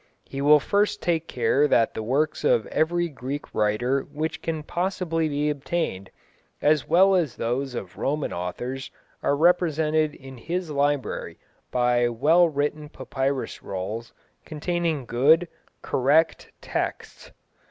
[0.25, 5.29] He will first take care that the works of every Greek writer which can possibly
[5.29, 6.09] be obtained,
[6.59, 8.89] as well as those of Roman authors,
[9.21, 11.37] are represented in his library
[11.69, 14.11] by well written papyrus rolls
[14.43, 15.47] containing good,
[15.83, 17.31] correct texts.